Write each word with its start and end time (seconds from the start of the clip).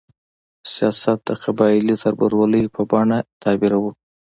سیاست 0.73 1.17
د 1.27 1.31
قبایلي 1.43 1.95
تربورولۍ 2.03 2.63
په 2.75 2.81
بڼه 2.91 3.17
تعبیروو. 3.41 3.91